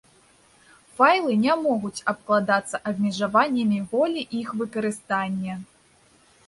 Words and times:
Файлы 0.99 1.35
не 1.43 1.53
могуць 1.65 2.03
абкладацца 2.13 2.77
абмежаваннямі 2.93 3.79
волі 3.93 4.21
іх 4.41 4.47
выкарыстання. 4.65 5.53